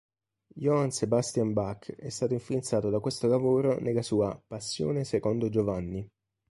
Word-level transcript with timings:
Johann 0.55 0.87
Sebastian 0.89 1.53
Bach 1.53 1.91
è 1.95 2.09
stato 2.09 2.33
influenzato 2.33 2.89
da 2.89 2.99
questo 2.99 3.27
lavoro 3.27 3.77
nella 3.79 4.01
sua 4.01 4.35
"Passione 4.47 5.03
secondo 5.03 5.47
Giovanni". 5.47 6.09